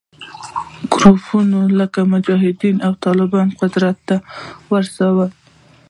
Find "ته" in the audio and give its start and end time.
4.07-4.15